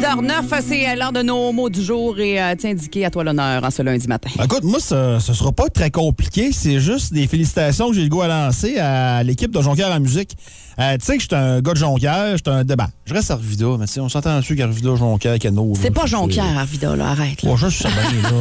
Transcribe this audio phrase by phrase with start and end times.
[0.00, 3.62] 6h09, c'est l'heure de nos mots du jour et euh, tiens, indiqué à toi l'honneur
[3.62, 4.30] en ce lundi matin.
[4.42, 6.52] Écoute, moi, ce sera pas très compliqué.
[6.52, 10.00] C'est juste des félicitations que j'ai le goût à lancer à l'équipe de Jonquière en
[10.00, 10.36] musique.
[10.78, 12.88] Euh, tu sais que je suis un gars de Jonquière, je suis un débat.
[13.04, 15.74] Je reste à Arvida, mais tu sais, on s'entend dessus qu'Arvida, Jonquière, Cano.
[15.78, 17.42] C'est pas Jonquière, Arvida, là, arrête.
[17.42, 17.54] Là.
[17.56, 17.90] Je suis là,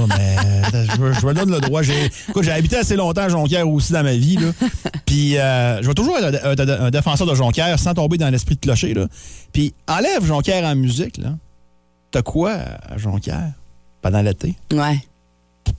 [0.07, 0.35] mais
[0.75, 1.81] euh, je, me- je me donne le droit.
[1.81, 4.51] J'ai, écoute, j'ai habité assez longtemps à Jonquière aussi dans ma vie, là.
[5.05, 8.29] Puis, euh, je vais toujours être un, un- un défenseur de Jonquière sans tomber dans
[8.29, 9.07] l'esprit de clocher, là.
[9.51, 11.35] Puis, enlève Jonquière en musique, là.
[12.11, 12.51] T'as quoi
[12.89, 13.51] à Jonquière
[14.01, 14.55] pendant l'été?
[14.73, 14.99] Ouais,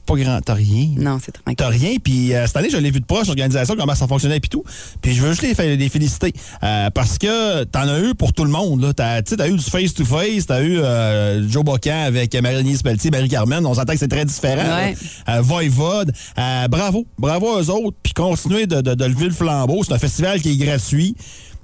[0.06, 0.88] Pas grand, t'as rien.
[0.96, 1.56] non, c'est tranquille.
[1.56, 4.38] T'as rien, puis euh, cette année, je l'ai vu de proche, l'organisation, comment ça fonctionnait,
[4.38, 4.62] puis tout.
[5.00, 6.32] Puis je veux juste les, fé- les féliciter.
[6.62, 8.92] euh, parce que t'en as eu pour tout le monde.
[8.94, 13.10] T'as tu sais, t'as eu du face-to-face, t'as eu euh, Joe Bocan avec Marie-Denise Pelletier,
[13.10, 13.66] Marie-Carmen.
[13.66, 14.76] On s'entend que c'est très différent.
[14.76, 14.94] Ouais.
[15.40, 16.12] Voivode.
[16.68, 17.06] Bravo.
[17.18, 17.96] Bravo aux autres.
[18.02, 19.82] Puis continuez de, de, de lever le flambeau.
[19.82, 21.16] C'est un festival qui est gratuit.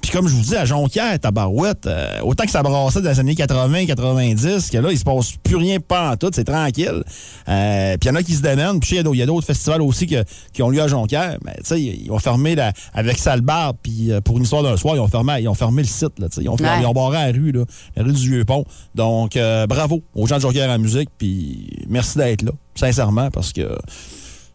[0.09, 3.19] Puis comme je vous dis, à Jonquière, tabarouette, euh, autant que ça brassait dans les
[3.19, 7.03] années 80-90, que là, il se passe plus rien pas en tout, c'est tranquille.
[7.49, 8.79] Euh, puis il y en a qui se démènent.
[8.79, 11.39] Puis il y a d'autres- festivals aussi que- qui ont lieu à Jonquière.
[11.45, 14.77] Mais tu sais, ils ont fermé la, avec Salbar, puis euh, pour une histoire d'un
[14.77, 16.19] soir, ils ont fermé, ils ont fermé le site.
[16.21, 16.83] Là, ils, ont fermé- Ouais.
[16.83, 17.65] ils ont barré la rue, là,
[17.97, 18.65] la rue du Vieux-Pont.
[18.95, 23.53] Donc, euh, bravo aux gens de Jonquière en musique, puis merci d'être là, sincèrement, parce
[23.53, 23.77] que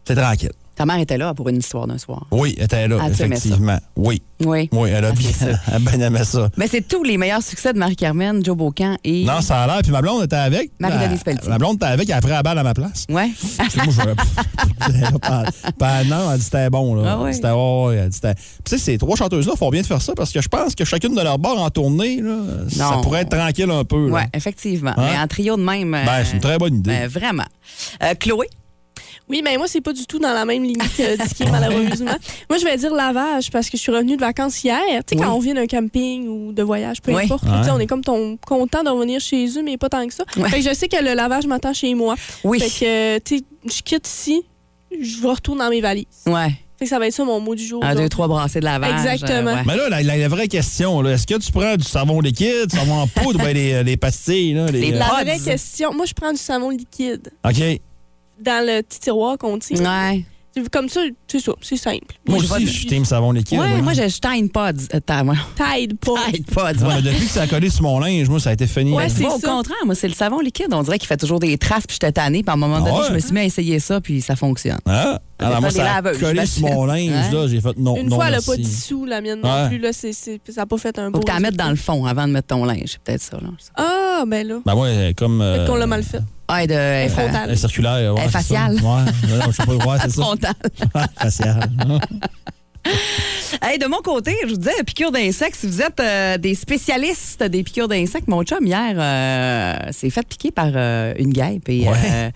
[0.04, 0.50] c'est tranquille.
[0.82, 2.26] Ta mère était là pour une histoire d'un soir.
[2.32, 3.78] Oui, elle était là, Ah, effectivement.
[3.94, 4.68] Oui, Oui.
[4.72, 6.48] oui, elle a Ah, bien, bien aimé ça.
[6.56, 9.24] Mais c'est tous les meilleurs succès de Marie-Carmen, Joe Bocan et.
[9.24, 9.78] Non, ça a l'air.
[9.84, 10.72] Puis ma blonde était avec.
[10.80, 11.48] Marie-Denise Ma- Pelletier.
[11.50, 13.04] Ma blonde était avec, elle a pris la balle à ma place.
[13.06, 13.24] Puis moi,
[13.90, 15.44] je pas,
[15.78, 16.96] pas- non, elle dit c'était bon.
[16.96, 17.12] Là.
[17.12, 17.32] Ah ouais.
[17.32, 20.02] C'était ouais, elle dit c'était- Puis tu sais, ces trois chanteuses-là font bien de faire
[20.02, 22.38] ça parce que je pense que chacune de leurs bords en tournée, là,
[22.68, 24.10] ça pourrait être tranquille un peu.
[24.10, 24.94] Ouais, effectivement.
[24.96, 25.06] Hein?
[25.12, 25.94] Mais en trio de même.
[25.94, 26.90] euh, Ben, c'est une très bonne idée.
[26.90, 27.46] ben, vraiment.
[28.02, 28.48] Euh, Chloé,
[29.32, 32.12] Oui, mais moi, c'est pas du tout dans la même ligne que Dicky, malheureusement.
[32.50, 34.78] Moi, je vais dire lavage parce que je suis revenue de vacances hier.
[35.06, 35.26] Tu sais, Oui.
[35.26, 37.24] quand on vient d'un camping ou de voyage, peu Oui.
[37.24, 40.06] importe, tu sais, on est comme ton, content de revenir chez eux, mais pas tant
[40.06, 40.24] que ça.
[40.36, 40.48] Ouais.
[40.50, 42.14] Fait que je sais que le lavage m'attend chez moi.
[42.44, 42.60] oui.
[42.60, 43.44] Fait que, tu sais,
[43.74, 44.42] je quitte ici,
[45.00, 46.04] je retourne dans mes valises.
[46.26, 46.50] Ouais.
[46.78, 47.82] Fait que ça va être ça mon mot du jour.
[47.84, 48.02] Un, donc.
[48.02, 48.90] deux, trois brassées de lavage.
[49.06, 49.50] Exactement.
[49.52, 49.62] euh, ouais.
[49.66, 52.66] Mais là, la, la- la vraie question, là, est-ce que tu prends du savon liquide,
[52.68, 53.38] du savon en poudre?
[53.38, 54.52] Ou bien les, les pastilles?
[54.54, 57.80] Là, les, Les euh, La vraie question, moi, je prends du savon liquide OK.
[58.42, 59.76] Dans le petit tiroir qu'on tient.
[59.78, 60.24] Ouais.
[60.70, 62.14] Comme ça, c'est ça, c'est simple.
[62.28, 63.58] Moi je vais- aussi, je team savon liquide.
[63.58, 63.78] Ouais, moi.
[63.80, 64.84] moi, je, je Tide Pods.
[64.94, 65.24] Euh, ta-.
[65.24, 66.12] Tide pas.
[66.30, 66.94] Tide Pods, Ouais, ouais.
[66.96, 68.92] mais depuis que ça a collé sur mon linge, moi, ça a été fini.
[68.92, 69.48] Ouais, c'est Moi, au ça.
[69.48, 70.66] contraire, moi, c'est le savon liquide.
[70.72, 72.42] On dirait qu'il fait toujours des traces, puis j'étais tannée.
[72.42, 73.06] Puis à un moment donné, Ah ouais?
[73.08, 74.78] je me suis mis à essayer ça, puis ça fonctionne.
[74.84, 75.18] Hein?
[75.44, 77.46] Alors, fait moi, ça a collé sur mon linge, là.
[77.48, 78.50] J'ai fait non, Une non, fois, elle a merci.
[78.50, 79.68] pas dissous, la mienne non Ouais.
[79.68, 79.78] plus.
[79.78, 81.18] Là, c'est, c'est- ça n'a pas fait un beau.
[81.18, 82.80] Faut que tu la mettes dans le fond avant de mettre ton linge.
[82.86, 83.36] C'est peut-être ça.
[83.40, 83.48] Là.
[83.76, 84.58] Ah, ben là.
[84.64, 85.38] Ben ouais, comme.
[85.38, 86.20] Peut-être euh, qu'on l'a mal fait.
[86.48, 87.56] Ah, et de, Elle est euh, frontale.
[87.56, 88.28] circulaire, ouais.
[88.28, 88.74] Faciale.
[88.74, 89.12] Ouais,
[89.46, 90.22] je sais pas, ouais, c'est ça.
[90.22, 90.54] frontale.
[91.18, 91.70] faciale.
[93.62, 97.42] Hey, de mon côté, je vous disais, piqûres d'insectes, si vous êtes euh, des spécialistes
[97.44, 101.68] des piqûres d'insectes, mon chum, hier, euh, s'est fait piquer par euh, une guêpe.
[101.68, 102.32] Et, Ouais.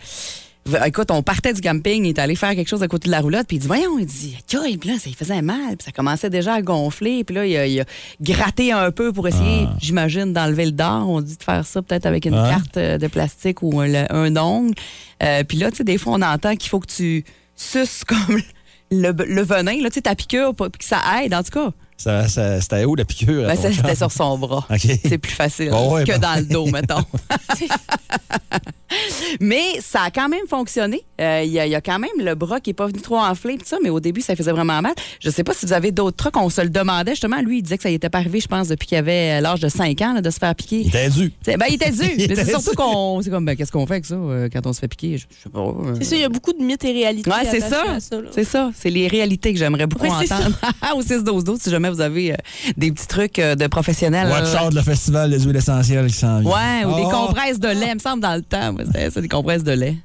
[0.84, 3.21] Écoute, on partait du camping, il est allé faire quelque chose à côté de la
[3.21, 5.84] roulotte, puis il dit, voyons, il dit, Aïe, puis là, ça lui faisait mal, puis
[5.84, 7.84] ça commençait déjà à gonfler, puis là, il a, il a
[8.21, 11.09] gratté un peu pour essayer, j'imagine, d'enlever le dard.
[11.09, 12.49] On dit de faire ça peut-être avec une Ah.
[12.50, 14.75] carte euh, de plastique ou un, un ongle.
[15.22, 18.41] Euh, puis là, tu sais, des fois, on entend qu'il faut que tu suces comme
[18.91, 21.71] le, le venin, là, tu sais, ta piqûre, pour que ça aide, en tout cas.
[21.97, 23.47] Ça, ça- C'était où la piqûre?
[23.47, 24.67] Ben, c'était sur son bras.
[24.71, 24.81] OK.
[25.03, 26.21] C'est plus facile Bon, ouais, que ben.
[26.21, 27.03] dans le dos, mettons.
[29.41, 31.03] mais ça a quand même fonctionné.
[31.21, 33.01] Euh, Il y, a- il y a quand même le bras qui n'est pas venu
[33.01, 34.95] trop enflé, pis ça, mais au début, ça faisait vraiment mal.
[35.21, 36.37] Je sais pas si vous avez d'autres trucs.
[36.37, 37.41] On se le demandait justement.
[37.41, 39.61] Lui, il disait que ça y était pas arrivé, je pense, depuis qu'il avait l'âge
[39.61, 40.81] de 5 ans là, de se faire piquer.
[40.83, 41.33] Il était dû.
[41.43, 42.03] C'est- Ben, il était dû.
[42.19, 43.21] Il Mais c'est surtout qu'on.
[43.23, 45.19] C'est comme, ben, qu'est-ce qu'on fait avec ça euh, quand on se fait piquer?
[45.19, 45.61] Je, je sais pas.
[45.61, 45.95] euh.
[45.99, 47.31] C'est ça, il y a beaucoup de mythes et réalités.
[47.31, 47.84] Ouais, c'est ça.
[48.33, 48.71] C'est ça.
[48.77, 50.57] C'est les réalités que j'aimerais beaucoup Ouais, entendre.
[50.95, 52.36] Au 6 12 12 si jamais vous avez euh,
[52.77, 54.28] des petits trucs euh, de professionnels.
[54.28, 54.66] Watch là.
[54.66, 56.50] out le festival des huiles essentielles qui s'en vient.
[56.50, 58.72] Ouais, ou des Oh, compresses de lait, il me semble, dans le temps.
[58.72, 59.97] moi, C'était ça, des compresses de lait.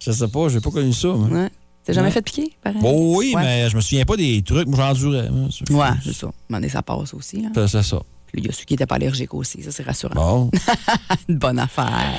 [0.00, 1.08] Je sais pas, j'ai pas connu ça.
[1.08, 1.28] moi.
[1.28, 1.48] Ouais.
[1.84, 2.12] T'as jamais Ouais.
[2.12, 2.80] fait piquer, pareil?
[2.82, 3.42] Bon, oui, Ouais.
[3.42, 4.68] mais je me souviens pas des trucs.
[4.68, 5.30] Moi, j'endurais.
[5.30, 6.28] moi, c'est- Ouais, c'est ça.
[6.68, 7.44] Ça passe aussi.
[7.54, 8.00] C'est ça.
[8.30, 9.62] Puis il y a ceux qui n'étaient pas allergiques aussi.
[9.62, 10.14] Ça, c'est rassurant.
[10.14, 10.50] Bon.
[11.30, 12.12] Une bonne affaire.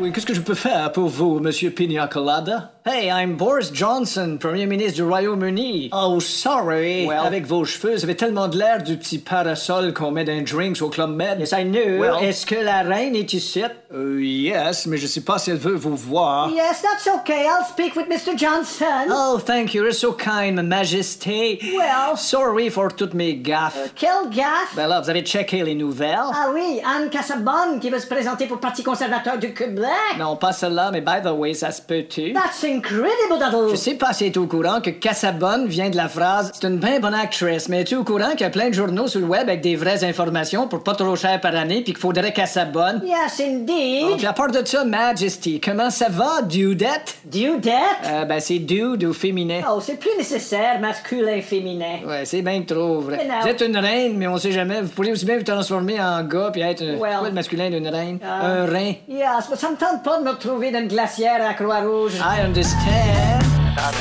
[0.00, 2.70] Oui, qu'est-ce que je peux faire pour vous, Monsieur Pina Colada?
[2.86, 5.90] Hey, I'm Boris Johnson, Premier ministre du Royaume-Uni.
[5.92, 7.06] Oh, sorry.
[7.06, 10.32] Well, avec vos cheveux, vous avez tellement de l'air du petit parasol qu'on met dans
[10.32, 11.38] les drinks au Club Med.
[11.40, 12.00] Yes, I knew.
[12.00, 13.62] Well, est-ce que la reine est ici?
[13.92, 16.48] Euh, yes, mais je sais pas si elle veut vous voir.
[16.48, 17.42] Yes, that's okay.
[17.44, 18.34] I'll speak with Mr.
[18.38, 19.10] Johnson.
[19.12, 19.82] Oh, thank you.
[19.82, 21.58] You're so kind, Ma Majesté.
[21.76, 23.92] Well- Sorry for toutes mes gaffes.
[23.94, 24.74] Quelle gaffe!
[24.74, 26.16] Ben là, vous avez checké les nouvelles?
[26.18, 29.84] Ah oui, Anne Cassabonne qui veut se présenter pour le Parti conservateur du Québec.
[30.18, 32.32] Non, pas celle-là, mais by the way, ça se peut-tu?
[32.32, 33.68] That's incredible, Dado.
[33.70, 36.66] Je sais pas si tu es au courant que Cassabonne vient de la phrase C'est
[36.66, 39.20] une bien bonne actrice, mais es-tu au courant qu'il y a plein de journaux sur
[39.20, 42.32] le web avec des vraies informations pour pas trop cher par année puis qu'il faudrait
[42.32, 43.02] Cassabonne?
[43.04, 44.16] Yes, indeed.
[44.18, 47.16] Puis à part de ça, Majesty, comment ça va, Dudette?
[47.24, 47.72] Dudette?
[48.06, 49.60] Euh, ben c'est dude au féminin.
[49.70, 51.98] Oh, c'est plus nécessaire, masculin, féminin.
[52.06, 53.26] Ouais, c'est bien trop vrai.
[53.42, 54.82] Vous êtes une reine, mais on sait jamais.
[54.82, 56.82] Vous pourriez aussi bien vous transformer en gars puis être.
[56.82, 57.18] un- Well.
[57.18, 58.18] quoi le masculin d'une reine?
[58.24, 58.46] Ah.
[58.46, 58.92] Un rein.
[59.08, 62.12] Yes, me tente pas de me retrouver dans une glacière à Croix-Rouge.
[62.16, 63.40] I understand.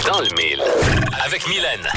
[0.06, 0.62] Dans le mille.
[1.26, 1.88] Avec Mylène.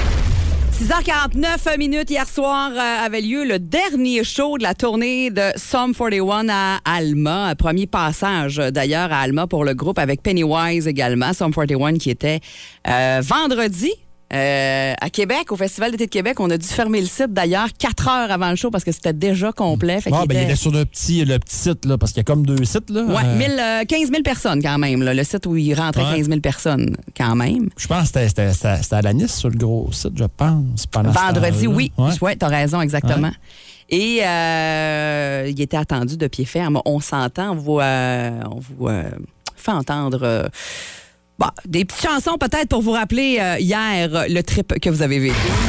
[0.71, 5.95] 6h49 minutes hier soir euh, avait lieu le dernier show de la tournée de Sum
[5.95, 7.49] 41 à Alma.
[7.49, 11.33] Un Premier passage d'ailleurs à Alma pour le groupe avec Pennywise également.
[11.33, 12.39] Sum 41 qui était
[12.87, 13.93] euh, vendredi.
[14.33, 17.69] Euh, à Québec, au Festival d'été de Québec, on a dû fermer le site d'ailleurs
[17.79, 20.01] quatre heures avant le show parce que c'était déjà complet.
[20.01, 22.13] Fait Ah, qu'il ben, il était- était sur le petit, le petit site, là, parce
[22.13, 22.89] qu'il y a comme deux sites.
[22.91, 23.03] Là.
[23.05, 26.05] Ouais, Euh, 1000, euh, 15 000 personnes quand même, là, le site où il rentrait
[26.05, 26.17] Ouais.
[26.17, 27.69] 15 000 personnes quand même.
[27.77, 28.51] je pense que c'était-
[28.93, 30.87] à la Nice, sur le gros site, je pense.
[30.95, 31.77] Vendredi, temps-là.
[31.77, 31.93] oui.
[31.99, 32.11] Ouais.
[32.23, 33.33] Ouais, t'as raison, exactement.
[33.91, 36.81] Et euh, il était attendu de pied ferme.
[36.87, 39.05] On s'entend, on vous, euh, on vous euh,
[39.57, 40.49] fait entendre euh,
[41.67, 45.62] des petites chansons peut-être pour vous rappeler euh, hier le trip que vous avez vécu.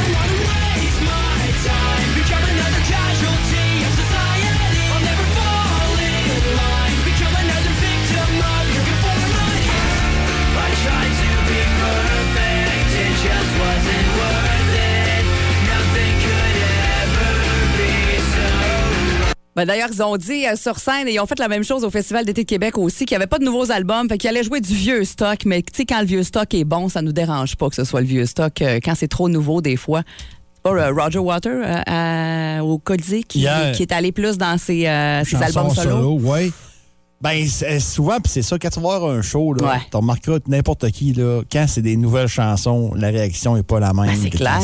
[19.55, 21.83] Ben, D'ailleurs, ils ont dit euh, sur scène, et ils ont fait la même chose
[21.83, 24.29] au Festival d'été de Québec aussi, qu'il n'y avait pas de nouveaux albums, fait qu'ils
[24.29, 25.45] allaient jouer du vieux stock.
[25.45, 27.83] Mais tu sais, quand le vieux stock est bon, ça nous dérange pas que ce
[27.83, 28.61] soit le vieux stock.
[28.61, 30.01] euh, quand c'est trop nouveau, des fois.
[30.65, 35.69] Euh, Roger Water euh, au Colisée qui, est allé plus dans ses, euh, ses albums
[35.75, 36.17] solo.
[36.21, 36.51] oui.
[37.21, 39.79] Ben, c'est- souvent, puis c'est ça, quand tu vas voir un show, là, Ouais.
[39.89, 43.79] tu remarqueras que n'importe qui, là, quand c'est des nouvelles chansons, la réaction n'est pas
[43.79, 44.07] la même.
[44.07, 44.59] Ben, c'est quand clair.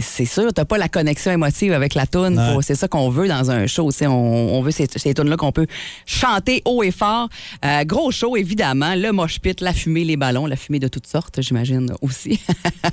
[0.00, 2.38] C'est sûr, t'as pas la connexion émotive avec la toune.
[2.38, 2.62] Ouais.
[2.62, 3.90] C'est ça qu'on veut dans un show.
[4.02, 5.66] On, on veut ces, ces tunes-là qu'on peut
[6.06, 7.28] chanter haut et fort.
[7.64, 8.94] Euh, gros show, évidemment.
[8.94, 12.40] Le mosh pit, la fumée, les ballons, la fumée de toutes sortes, j'imagine aussi.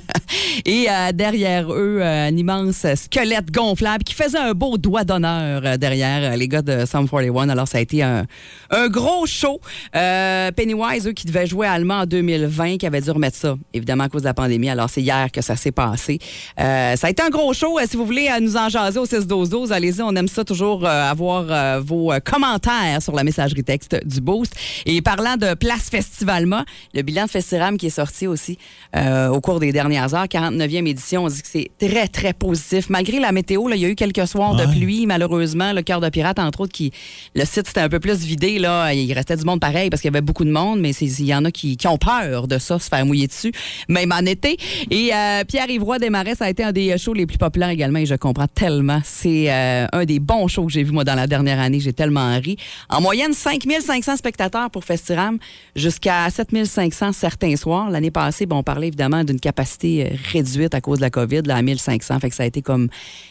[0.64, 5.78] et euh, derrière eux, euh, un immense squelette gonflable qui faisait un beau doigt d'honneur
[5.78, 7.48] derrière les gars de Sum 41.
[7.48, 8.26] Alors, ça a été un,
[8.70, 9.60] un gros show.
[9.92, 14.08] Pennywise, eux, qui devaient jouer allemand en 2020, qui avaient dû remettre ça, évidemment, à
[14.08, 14.68] cause de la pandémie.
[14.68, 16.18] Alors, c'est hier que ça s'est passé.
[16.60, 17.78] Euh, ça a été un gros show.
[17.78, 20.02] Euh, si vous voulez euh, nous en jaser au 6-12-12, allez-y.
[20.02, 24.20] On aime ça toujours euh, avoir euh, vos euh, commentaires sur la messagerie texte du
[24.20, 24.54] Boost.
[24.86, 28.58] Et parlant de Place Festivalma, le bilan de Festiram qui est sorti aussi
[28.96, 32.90] euh, au cours des dernières heures, 49e édition, on dit que c'est très, très positif.
[32.90, 35.72] Malgré la météo, là, il y a eu quelques soirs de pluie, malheureusement.
[35.72, 36.92] Le Cœur de Pirate, entre autres, qui
[37.34, 38.58] le site c'était un peu plus vidé.
[38.58, 38.92] Là.
[38.92, 41.34] Il restait du monde pareil parce qu'il y avait beaucoup de monde, mais il y
[41.34, 43.52] en a qui, qui ont peur de ça, se faire mouiller dessus,
[43.88, 44.56] même en été.
[44.90, 47.98] Et euh, Pierre Ivroy Desmarais, ça a été un des shows les plus populaires également
[47.98, 49.00] et je comprends tellement.
[49.04, 51.80] C'est euh, un des bons shows que j'ai vu moi dans la dernière année.
[51.80, 52.56] J'ai tellement ri.
[52.88, 55.38] En moyenne, 5500 spectateurs pour Festiram,
[55.76, 57.90] jusqu'à 7500 certains soirs.
[57.90, 61.42] L'année passée, bon, on parlait évidemment d'une capacité euh, réduite à cause de la COVID,
[61.42, 62.20] là, à 1500.
[62.20, 62.88] Fait que ça a été comme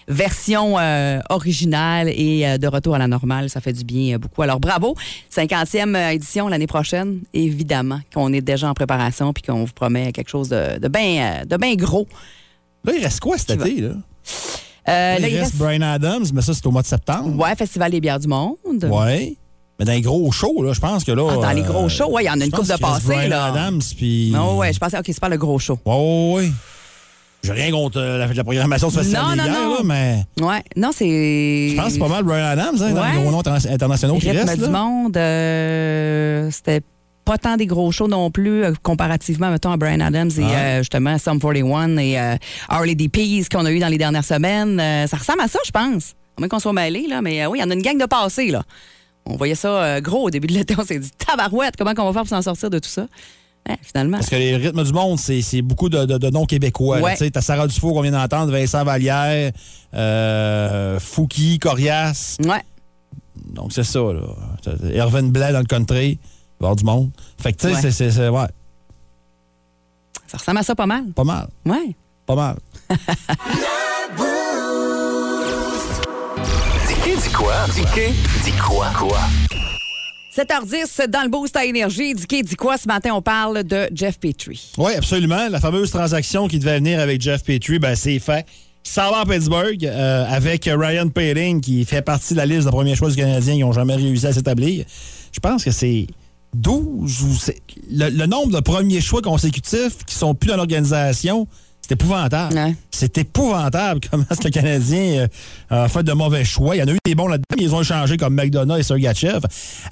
[0.07, 3.49] version euh, originale et euh, de retour à la normale.
[3.49, 4.41] Ça fait du bien euh, beaucoup.
[4.41, 4.95] Alors bravo.
[5.31, 7.21] 50e euh, édition l'année prochaine.
[7.33, 11.43] Évidemment qu'on est déjà en préparation puis qu'on vous promet quelque chose de, de bien
[11.47, 12.07] de ben gros.
[12.85, 13.89] Là, il reste quoi cet été, là?
[13.89, 13.93] Euh,
[14.89, 17.41] Là, il il reste reste- Brian Adams, mais ça, c'est au mois de septembre.
[17.41, 18.55] Ouais, Festival des bières du monde.
[18.83, 19.37] Ouais.
[19.79, 21.23] Mais dans les gros shows, là, je pense que là.
[21.31, 22.75] Ah, dans les gros euh, shows, ouais, il y en a une pense de
[23.07, 23.45] Bryan là.
[23.45, 24.29] Adams, puis.
[24.31, 25.79] Non, ouais, je pensais, OK, c'est pas le gros show.
[25.85, 26.51] Ouais, ouais, ouais.
[27.43, 29.73] J'ai rien contre euh, la, la programmation du Festival Non, des non, bières, non.
[29.75, 31.69] là, mais Ouais, non, c'est.
[31.69, 34.17] je pense que c'est pas mal Brian Adams, hein, dans les gros noms inter- internationaux
[34.19, 34.57] qui Rythme restent.
[34.59, 34.79] du là.
[34.79, 36.81] monde, euh, c'était
[37.25, 40.57] pas tant des gros shows non plus, euh, comparativement, mettons, à Brian Adams et Ah.
[40.57, 42.35] euh, justement Sum 41 et euh,
[42.71, 44.79] Our Lady Peace qu'on a eu dans les dernières semaines.
[44.79, 46.11] Euh, ça ressemble à ça, je pense.
[46.37, 48.05] À moins qu'on soit mêlés, là, mais oui, il y en a une gang de
[48.05, 48.63] passés, là.
[49.25, 50.75] On voyait ça gros au début de l'été.
[50.77, 53.05] On s'est dit, tabarouette, comment on va faire pour s'en sortir de tout ça?
[53.69, 54.17] Ouais, finalement.
[54.17, 56.97] Parce que les rythmes du monde, c'est c'est beaucoup de, de- de noms québécois.
[56.97, 57.03] là.
[57.05, 57.15] Ouais.
[57.15, 59.53] Tu T'as Sarah Dufour qu'on vient d'entendre, Vincent Vallière,
[60.99, 62.37] Fouki, Corias.
[62.43, 62.61] Ouais.
[63.53, 64.21] Donc, c'est ça, là.
[64.93, 66.19] Irvin Blais dans le country,
[66.63, 67.11] va y avoir du monde.
[67.37, 67.91] Fait que, tu sais, Ouais.
[67.91, 68.47] c'est- c'est, ouais,
[70.27, 71.05] Ça ressemble à ça pas mal.
[71.13, 71.47] pas mal.
[71.65, 71.95] Ouais.
[72.25, 72.55] Pas mal.
[76.87, 77.53] Dis dis quoi?
[77.73, 77.81] Dis
[78.45, 78.87] dis quoi?
[78.97, 79.19] Quoi?
[80.35, 82.13] 7h10 dans le boost à énergie.
[82.15, 82.77] Dis dit quoi?
[82.77, 83.11] Ce matin?
[83.13, 84.71] On parle de Jeff Petrie.
[84.77, 85.47] Oui, absolument.
[85.49, 88.45] La fameuse transaction qui devait venir avec Jeff Petrie, ben, c'est fait.
[88.85, 92.71] Ça va à Pittsburgh euh, avec Ryan Paling qui fait partie de la liste de
[92.71, 94.85] premiers choix du Canadien qui n'ont jamais réussi à s'établir.
[95.31, 96.07] Je pense que c'est
[96.53, 101.47] 12 ou c'est le, le nombre de premiers choix consécutifs qui sont plus dans l'organisation.
[101.85, 102.55] C'est épouvantable.
[102.55, 102.75] Ouais.
[102.91, 105.27] C'est épouvantable comment est-ce que le Canadien
[105.73, 106.77] euh, a fait de mauvais choix.
[106.77, 108.83] Il y en a eu des bons là-dedans, mais ils ont échangé comme McDonough et
[108.83, 109.41] Sergachev.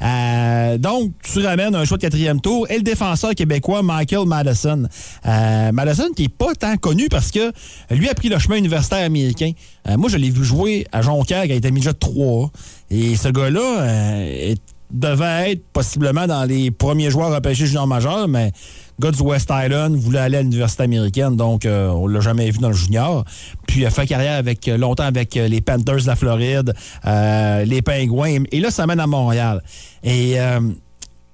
[0.02, 4.88] Euh, donc, tu ramènes un choix de quatrième tour et le défenseur québécois Michael Madison.
[5.26, 7.52] Euh, Madison qui n'est pas tant connu parce que
[7.90, 9.52] lui a pris le chemin universitaire américain.
[9.90, 12.52] Euh, moi, je l'ai vu jouer à Jonquière quand il était midget 3.
[12.90, 13.86] Et ce gars-là
[14.28, 14.62] est-
[14.92, 18.52] devait être possiblement dans les premiers joueurs repêchés junior majeur, mais
[19.00, 22.50] le gars du West Island voulait aller à l'université américaine, donc euh, on l'a jamais
[22.52, 23.26] vu dans le junior.
[23.68, 26.74] Puis il a fait carrière avec, euh, longtemps avec euh, les Panthers de la Floride,
[27.06, 29.64] euh, les Pingouins, et là, ça mène à Montréal.
[30.04, 30.74] Et, tu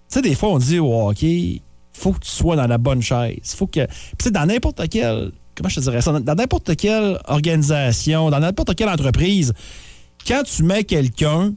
[0.07, 1.61] sais, des fois, on dit au hockey,
[1.93, 3.55] faut que tu sois dans la bonne chaise.
[3.55, 3.85] Faut que.
[3.85, 5.31] Puis, tu sais, dans n'importe quelle.
[5.55, 6.17] Comment je te dirais ça?
[6.19, 9.53] Dans n'importe quelle organisation, dans n'importe quelle entreprise,
[10.27, 11.53] quand tu mets quelqu'un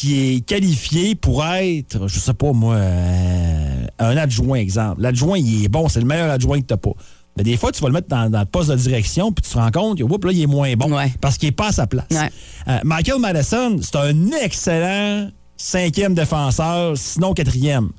[0.00, 5.02] qui est qualifié pour être, je sais pas moi, euh, un adjoint, exemple.
[5.02, 6.92] L'adjoint, il est bon, c'est le meilleur adjoint que tu pas.
[7.36, 9.50] Mais des fois, tu vas le mettre dans, dans le poste de direction, puis tu
[9.50, 11.12] te rends compte que là, il est moins bon Ouais.
[11.20, 12.06] parce qu'il n'est pas à sa place.
[12.12, 12.30] Ouais.
[12.68, 15.28] Euh, Michael Madison, c'est un excellent
[15.58, 17.90] cinquième défenseur, sinon quatrième.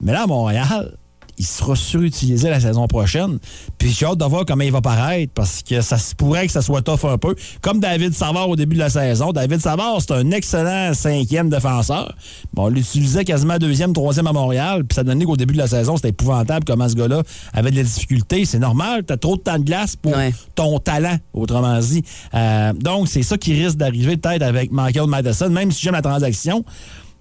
[0.00, 0.96] Mais là, à Montréal,
[1.38, 3.38] il sera surutilisé la saison prochaine.
[3.78, 6.52] Puis j'ai hâte de voir comment il va paraître parce que ça se pourrait que
[6.52, 7.34] ça soit tough un peu.
[7.60, 9.32] Comme David Savard au début de la saison.
[9.32, 12.14] David Savard, c'est un excellent cinquième défenseur.
[12.52, 14.84] Bon, on l'utilisait quasiment deuxième, troisième à Montréal.
[14.84, 17.22] Puis ça donnait qu'au début de la saison, c'était épouvantable comment ce gars-là
[17.52, 18.44] avait de la difficulté.
[18.44, 20.32] C'est normal, t'as trop de temps de glace pour Ouais.
[20.54, 22.02] ton talent, autrement dit.
[22.34, 26.02] Euh, donc, c'est ça qui risque d'arriver peut-être avec Michael Madison, même si j'aime la
[26.02, 26.64] transaction.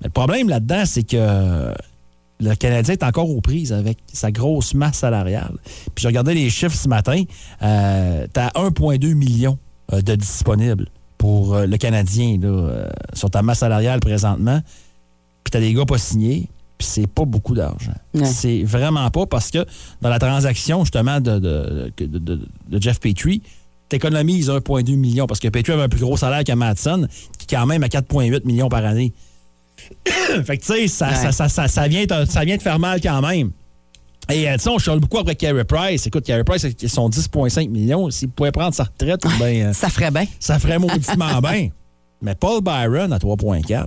[0.01, 1.74] Mais le problème là-dedans, c'est que
[2.43, 5.53] le Canadien est encore aux prises avec sa grosse masse salariale.
[5.95, 7.23] Puis j'ai regardé les chiffres ce matin.
[7.62, 9.57] Euh, tu as 1,2 million
[9.91, 14.59] euh, de disponibles pour euh, le Canadien là, euh, sur ta masse salariale présentement.
[15.43, 16.50] Puis tu as des gars pas signés.
[16.77, 17.93] Puis c'est pas beaucoup d'argent.
[18.13, 18.25] Ouais.
[18.25, 19.65] C'est vraiment pas parce que
[20.01, 23.41] dans la transaction justement de, de, de- de- de Jeff Petrie,
[23.89, 27.07] tu économises 1,2 million parce que Petrie avait un plus gros salaire que Madsen,
[27.38, 29.13] qui est quand même à 4,8 millions par année.
[30.45, 31.31] fait que, tu sais, ça, Ouais.
[31.31, 33.51] ça, ça, ça, vient te, ça vient te faire mal quand même.
[34.29, 36.07] Et, euh, tu sais, on chiale beaucoup après Carey Price.
[36.07, 38.09] Écoute, Carey Price, ils sont 10,5 millions.
[38.09, 40.25] S'il pouvait prendre sa retraite, ben, euh, Ça ferait bien.
[40.39, 41.69] ça ferait mauditement bien.
[42.21, 43.85] Mais Paul Byron à 3,4,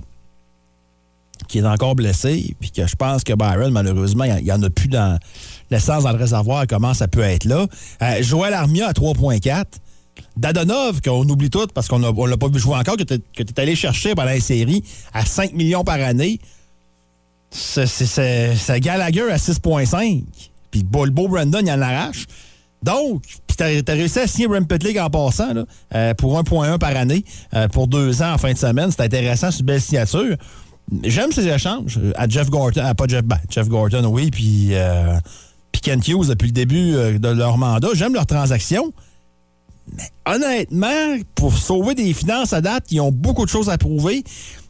[1.47, 4.69] qui est encore blessé, puis que je pense que Byron, malheureusement, il n'y en a
[4.69, 5.17] plus dans
[5.71, 7.65] l'essence dans le réservoir, comment ça peut être là.
[8.01, 9.63] Euh, Joël Armia à 3,4.
[10.35, 13.59] Dadonov, qu'on oublie tout parce qu'on ne l'a pas vu jouer encore, que tu es,
[13.59, 14.83] allé chercher pendant la série
[15.13, 16.39] à 5 millions par année.
[17.51, 20.23] C'est- Gallagher à 6,5.
[20.71, 22.25] Puis Beau Brandon, il en arrache.
[22.83, 23.23] Donc,
[23.57, 27.23] t'as as réussi à signer Rem Pitlick en passant là, euh, pour 1,1 par année
[27.53, 28.91] euh, pour deux ans en fin de semaine.
[28.91, 30.35] C'est intéressant, c'est une belle signature.
[31.03, 34.69] J'aime ces échanges euh, à Jeff Gorton, à pas Jeff, ben, Jeff Gorton, oui, puis
[34.71, 35.17] euh,
[35.71, 37.89] puis Hughes depuis le début de leur mandat.
[37.93, 38.93] J'aime leurs transactions.
[39.95, 44.23] Mais honnêtement, pour sauver des finances à date, ils ont beaucoup de choses à prouver.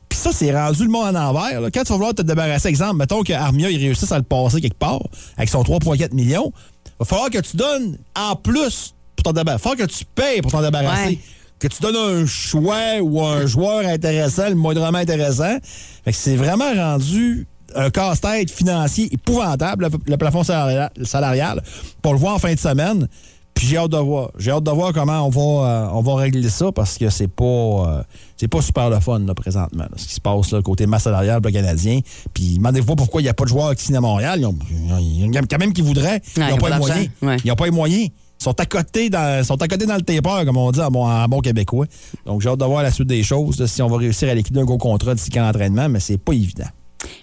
[0.10, 1.62] Puis ça, c'est rendu le monde en envers.
[1.62, 1.70] là.
[1.72, 4.62] Quand tu vas vouloir te débarrasser, exemple, mettons que Armia, il réussisse à le passer
[4.62, 5.02] quelque part
[5.36, 6.52] avec son 3,4 millions,
[6.86, 9.64] il va falloir que tu donnes en plus pour t'en débarrasser.
[9.66, 11.10] Il va falloir que tu payes pour t'en débarrasser.
[11.10, 11.20] Ouais.
[11.60, 15.58] Que tu donnes un choix ou un joueur intéressant, le moindrement intéressant.
[16.06, 21.62] Fait que c'est vraiment rendu un casse-tête financier épouvantable, le, plafond salarial, salarial,
[22.02, 23.08] pour le voir en fin de semaine.
[23.58, 24.30] Puis j'ai hâte de voir.
[24.38, 27.28] J'ai hâte de voir comment on va, euh, on va régler ça parce que c'est
[27.28, 28.04] pas euh,
[28.38, 31.04] c'est pas super le fun là, présentement, là, ce qui se passe là, côté masse
[31.04, 32.00] salariale le Canadien.
[32.34, 34.40] Puis demandez-vous pourquoi il n'y a pas de joueurs qui signent à Montréal.
[34.40, 34.56] Ils ont,
[35.00, 36.22] ils ont- quand même qui voudraient.
[36.36, 37.10] Ils n'ont pas les moyens.
[37.44, 38.10] Ils n'ont pas les moyens.
[38.40, 40.92] Ils sont à côté dans, sont à côté dans le taper, comme on dit en
[40.92, 41.88] bon, en bon québécois.
[42.28, 44.36] Donc j'ai hâte de voir la suite des choses, là, si on va réussir à
[44.36, 46.68] l'équipe d'un gros contrat d'ici qu'en entraînement, mais c'est pas évident.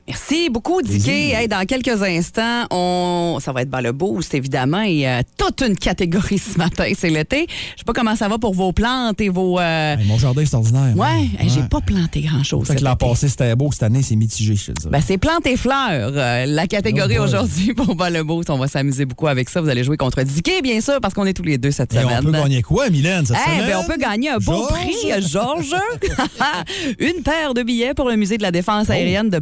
[0.07, 1.33] Merci beaucoup, Dicky.
[1.33, 3.39] Hey, dans quelques instants, on...
[3.41, 7.09] ça va être bas le boost, évidemment, et euh, toute une catégorie ce matin, c'est
[7.11, 7.47] l'été.
[7.49, 9.59] Je sais pas comment ça va pour vos plantes et vos...
[9.59, 10.95] euh, Hey, mon jardin, c'est ordinaire.
[10.97, 11.27] Ouais, hein.
[11.41, 12.67] hey, j'ai pas planté grand-chose.
[12.67, 13.71] C'est que l'an passé, c'était beau.
[13.73, 14.89] Cette année, c'est mitigé, je te dis.
[14.91, 18.51] Ben, c'est plantes et fleurs, euh, la catégorie Oh aujourd'hui pour Bas le Boost.
[18.51, 19.61] On va s'amuser beaucoup avec ça.
[19.61, 22.01] Vous allez jouer contre Dicky, bien sûr, parce qu'on est tous les deux cette Et
[22.01, 22.19] semaine.
[22.21, 23.67] on peut gagner quoi, Mylène, cette Eh semaine?
[23.69, 25.75] ben, on peut gagner un beau prix, Georges.
[26.99, 29.39] une paire de billets pour le musée de la défense aérienne de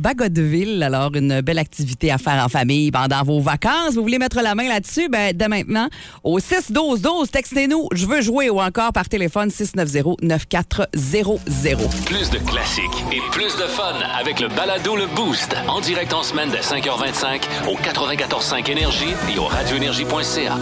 [0.83, 3.95] Alors, une belle activité à faire en famille pendant vos vacances.
[3.95, 5.09] Vous voulez mettre la main là-dessus?
[5.09, 5.89] Ben, dès maintenant,
[6.25, 12.05] au 6-12-12, textez-nous «Je veux jouer» ou encore par téléphone 690-9400.
[12.07, 15.55] Plus de classiques et plus de fun avec le balado Le Boost.
[15.69, 20.57] En direct en semaine dès 5h25 au 94.5 Énergie et au radioénergie.ca.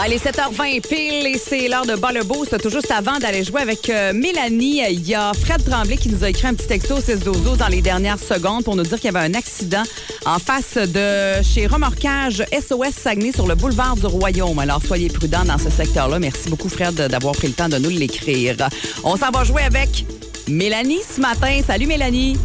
[0.00, 2.58] Allez, 7h20 pile et c'est l'heure de bas le boost.
[2.60, 6.24] Tout juste avant d'aller jouer avec euh, Mélanie, il y a Fred Tremblay qui nous
[6.24, 8.98] a écrit un petit texto au 6 12 dans les dernières secondes pour nous dire
[8.98, 9.82] qu'il y avait un accident
[10.24, 14.58] en face de chez Remorquage SOS Saguenay sur le boulevard du Royaume.
[14.58, 16.18] Alors, soyez prudents dans ce secteur-là.
[16.18, 18.56] Merci beaucoup, Fred, d'avoir pris le temps de nous l'écrire.
[19.04, 20.06] On s'en va jouer avec
[20.48, 21.60] Mélanie ce matin.
[21.64, 22.38] Salut, Mélanie.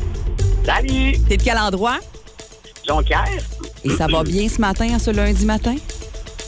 [0.65, 1.99] Salut, T'es de quel endroit?
[2.87, 3.41] Jonquière.
[3.85, 5.75] Et ça va bien ce matin, ce lundi matin?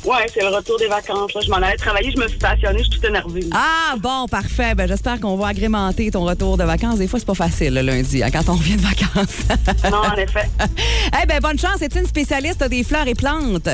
[0.06, 1.34] Ouais, c'est le retour des vacances.
[1.34, 1.42] là.
[1.42, 3.46] Je m'en allais travailler, je me suis stationnée, je suis toute énervée.
[3.52, 4.76] Ah, bon, parfait.
[4.76, 7.00] Ben, j'espère qu'on va agrémenter ton retour de vacances.
[7.00, 9.44] Des fois, c'est pas facile le lundi, hein, quand on revient de vacances.
[9.92, 10.50] Non, en effet.
[11.22, 11.82] eh ben, bonne chance.
[11.82, 13.70] Es-tu une spécialiste des fleurs et plantes?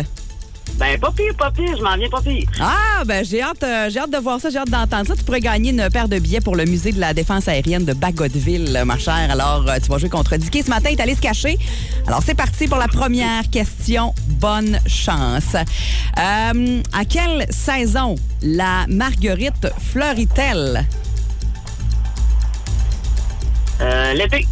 [0.78, 2.50] Ben, pas pire, pas pire, je m'en viens pas pire.
[2.60, 4.50] Ah, ben, j'ai hâte, euh, j'ai hâte de voir ça.
[4.50, 5.16] J'ai hâte d'entendre ça.
[5.16, 7.94] Tu pourrais gagner une paire de billets pour le musée de la défense aérienne de
[7.94, 9.32] Bagotville, ma chère.
[9.32, 10.90] Alors, euh, tu vas jouer contre Dicky ce matin.
[10.92, 11.58] Il est allé se cacher.
[12.08, 14.14] Alors, c'est parti pour la première question.
[14.28, 15.56] Bonne chance.
[15.56, 20.86] Euh, à quelle saison la marguerite fleurit-elle?
[23.82, 24.46] Euh, l'été.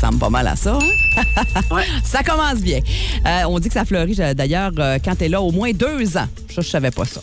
[0.00, 0.78] Ça ressemble pas mal à ça.
[0.80, 1.24] hein?
[1.70, 1.84] Ouais.
[2.04, 2.80] Ça commence bien.
[3.26, 6.26] Euh, on dit que ça fleurit d'ailleurs euh, quand elle a au moins deux ans.
[6.54, 7.20] Ça, je savais pas ça.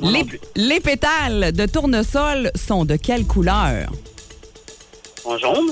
[0.00, 3.90] Les, les pétales de tournesol sont de quelle couleur?
[5.24, 5.70] En jaune.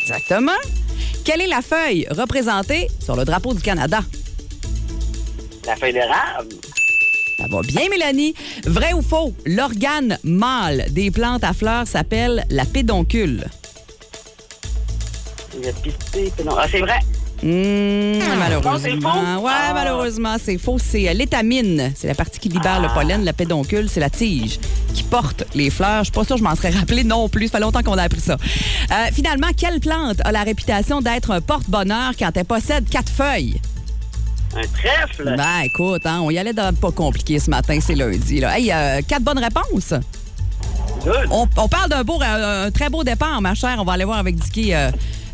[0.00, 0.52] Exactement.
[1.24, 4.00] Quelle est la feuille représentée sur le drapeau du Canada?
[5.66, 6.54] La feuille d'érable.
[7.38, 8.34] Ça va bien, Mélanie.
[8.66, 9.34] Vrai ou faux?
[9.44, 13.44] L'organe mâle des plantes à fleurs s'appelle la pédoncule.
[16.44, 16.54] Non.
[16.58, 16.98] Ah, c'est vrai?
[17.42, 19.42] Mmh, c'est malheureusement.
[19.42, 19.72] Ouais, Ah.
[19.74, 20.78] malheureusement, c'est faux.
[20.78, 21.92] C'est euh, l'étamine.
[21.96, 23.24] C'est la partie qui libère le pollen.
[23.24, 24.60] La pédoncule, c'est la tige
[24.94, 26.00] qui porte les fleurs.
[26.00, 27.46] Je suis pas sûre que je m'en serais rappelé non plus.
[27.48, 28.34] Ça fait longtemps qu'on a appris ça.
[28.34, 33.60] Euh, finalement, quelle plante a la réputation d'être un porte-bonheur quand elle possède quatre feuilles?
[34.54, 35.34] Un trèfle?
[35.36, 38.38] Ben, écoute, hein, on y allait dans pas compliqué ce matin, c'est lundi.
[38.38, 38.56] Là.
[38.58, 39.94] Hey, euh, quatre bonnes réponses.
[41.04, 41.26] Good.
[41.30, 43.76] On, on parle d'un beau, un très beau départ, ma chère.
[43.80, 44.90] On va aller voir avec Dicky euh,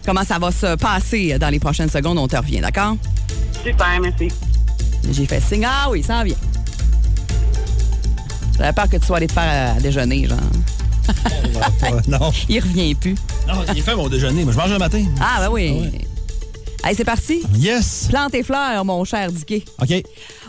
[0.09, 2.17] comment ça va se passer dans les prochaines secondes?
[2.17, 2.97] On te revient, d'accord?
[3.63, 4.29] Super, merci.
[5.11, 5.67] J'ai fait signe.
[5.69, 6.37] Ah oui, ça en vient.
[8.57, 10.39] J'avais peur que tu sois allé te faire à déjeuner, genre.
[11.11, 12.33] Euh, non.
[12.49, 13.17] Il revient plus.
[13.47, 15.05] Non, il fait mon déjeuner, mais je mange le matin.
[15.21, 15.91] Ah, ben oui.
[16.83, 17.43] Allez, c'est parti.
[17.57, 18.07] Yes.
[18.09, 19.63] Plante et fleurs, mon cher Dicky.
[19.83, 20.03] OK.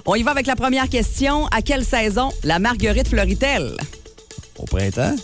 [0.06, 1.48] On y va avec la première question.
[1.48, 3.76] À quelle saison la marguerite fleurit-elle?
[4.58, 5.16] Au printemps.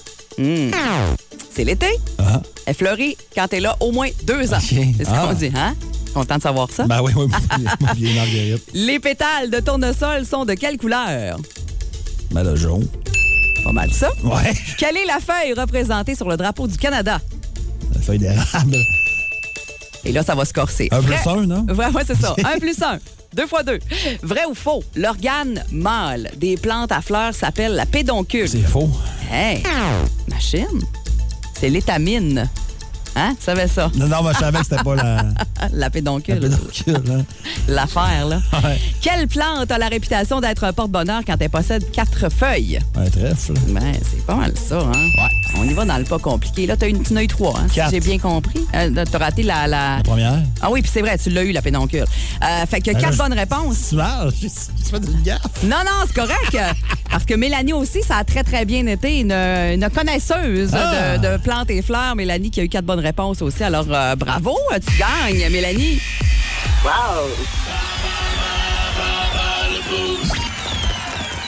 [1.55, 1.87] C'est l'été.
[2.19, 2.41] Ah.
[2.65, 4.59] Elle fleurit quand elle a au moins deux ans.
[4.59, 5.25] C'est ce Ah.
[5.27, 5.73] qu'on dit, hein?
[6.13, 6.83] Content de savoir ça?
[6.85, 7.27] Ben oui, oui,
[8.15, 8.63] Marguerite.
[8.73, 11.37] Les pétales de tournesol sont de quelle couleur?
[12.31, 12.87] Ben le jaune.
[13.63, 14.09] Pas mal ça.
[14.23, 14.53] Ouais.
[14.77, 17.19] Quelle est la feuille représentée sur le drapeau du Canada?
[17.93, 18.77] La feuille d'érable.
[20.03, 20.87] Et là, ça va se corser.
[20.91, 21.65] Un plus un, non?
[21.73, 22.35] Ouais, ouais, c'est ça.
[22.45, 22.99] un plus un.
[23.33, 23.79] Deux fois deux.
[24.23, 24.83] Vrai ou faux?
[24.95, 28.47] L'organe mâle des plantes à fleurs s'appelle la pédoncule.
[28.47, 28.89] C'est faux.
[29.31, 29.63] Hey,
[30.29, 30.81] machine.
[31.65, 32.47] C'est l'étamine.
[33.15, 33.33] Hein?
[33.39, 33.89] Tu savais ça?
[33.95, 35.23] Non, non, mais je savais que c'était pas la, La
[35.73, 36.39] la pédoncule.
[36.39, 37.01] pédoncule.
[37.11, 37.23] hein.
[37.67, 38.39] L'affaire, là.
[38.63, 38.77] Ouais.
[39.01, 42.77] Quelle plante a la réputation d'être un porte-bonheur quand elle possède quatre feuilles?
[42.95, 43.53] Un trèfle.
[43.69, 44.91] Ben, c'est pas mal ça, hein?
[44.91, 45.57] Ouais.
[45.57, 46.67] On y va dans le pas compliqué.
[46.67, 47.89] Là, t'as une, tu as eu trois, hein, si Quatre.
[47.91, 48.59] j'ai bien compris.
[48.75, 50.37] Euh, t'as raté la, la- La première.
[50.61, 52.01] Ah oui, puis c'est vrai, tu l'as eu, la pédoncule.
[52.43, 53.87] Euh, fait que Ben quatre je- bonnes réponses.
[53.89, 54.29] Tu mal.
[54.39, 55.63] J'ai fait une gaffe.
[55.63, 56.57] Non, non, c'est correct.
[57.15, 61.17] Parce que Mélanie aussi, ça a très, très bien été une, une connaisseuse Ah!
[61.17, 62.13] de, de plantes et fleurs.
[62.13, 63.63] Mélanie qui a eu quatre bonnes réponses aussi.
[63.63, 66.01] Alors, euh, bravo, tu gagnes, Mélanie.
[66.83, 67.29] Wow.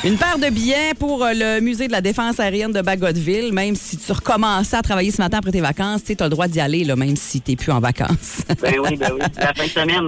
[0.03, 3.51] Une paire de billets pour euh, le musée de la défense aérienne de Bagotville.
[3.51, 6.47] Même si tu recommençais à travailler ce matin après tes vacances, tu as le droit
[6.47, 8.43] d'y aller, là, même si tu n'es plus en vacances.
[8.61, 9.19] Ben oui, ben oui.
[9.37, 10.07] La fin de semaine.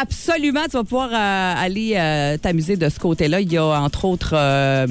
[0.00, 3.40] Absolument, tu vas pouvoir euh, aller euh, t'amuser de ce côté-là.
[3.40, 4.86] Il y a entre autres euh,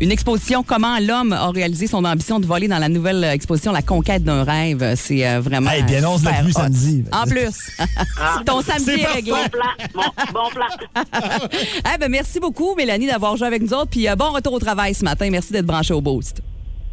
[0.00, 3.82] Une exposition Comment l'homme a réalisé son ambition de voler dans la nouvelle exposition La
[3.82, 4.94] conquête d'un rêve.
[4.94, 5.70] C'est euh, vraiment.
[5.70, 6.52] Hey, bien, on se l'a hot.
[6.52, 7.04] samedi.
[7.12, 7.72] En plus.
[8.46, 9.32] Ton samedi est réglé.
[9.32, 9.70] Bon plan.
[9.94, 10.66] Bon, bon plan.
[11.94, 13.90] Eh ben, merci beaucoup, Mélanie, d'avoir joué avec nous autres.
[13.90, 15.28] Puis euh, bon retour au travail ce matin.
[15.30, 16.42] Merci d'être branché au Boost.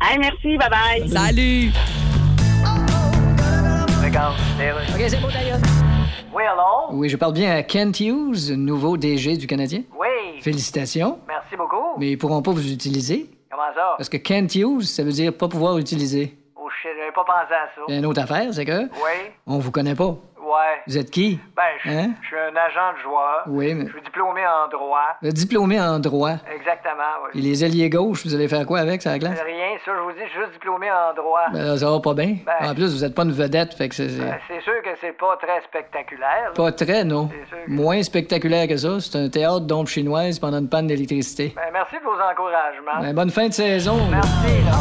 [0.02, 0.58] Hey, merci.
[0.58, 1.10] Bye bye.
[1.10, 1.72] Salut!
[4.16, 5.60] OK, c'est beau d'ailleurs.
[6.34, 6.90] Oui, alors?
[6.92, 9.84] Oui, je parle bien à Kent Hughes, nouveau DG du Canadien.
[10.00, 10.42] Oui.
[10.42, 11.20] Félicitations.
[11.98, 13.30] Mais ils pourront pas vous utiliser?
[13.50, 13.96] Comment ça?
[13.98, 16.38] Parce que Kent Hughes, ça veut dire pas pouvoir utiliser.
[16.56, 17.82] Oh shit, j'avais pas pensé à ça.
[17.88, 19.32] Il y a une autre affaire, c'est que Oui.
[19.48, 20.16] on vous connaît pas.
[20.46, 20.82] Ouais.
[20.88, 21.40] Vous êtes qui?
[21.56, 22.12] Ben, Hein?
[22.22, 23.44] je suis un agent de joueur.
[23.48, 25.18] Oui, mais Je suis diplômé en droit.
[25.22, 26.34] diplômé en droit.
[26.54, 27.42] Exactement, Et oui.
[27.42, 29.40] les ailiers gauches, vous allez faire quoi avec, ça, la glace?
[29.46, 31.46] Rien, ça, je vous dis, je suis juste diplômé en droit.
[31.54, 32.38] Ben ça va pas bien.
[32.46, 34.10] Ben- En plus, vous êtes pas une vedette, fait que c'est...
[34.10, 36.46] c'est Ben, c'est sûr que c'est pas très spectaculaire.
[36.48, 36.52] là.
[36.56, 37.30] Pas très, non.
[37.32, 39.00] C'est sûr que- Moins spectaculaire que ça.
[39.00, 41.54] C'est un théâtre d'ombre chinoise pendant une panne d'électricité.
[41.56, 43.02] Ben, merci de vos encouragements.
[43.02, 43.98] Ben, bonne fin de saison.
[44.10, 44.72] Merci, là.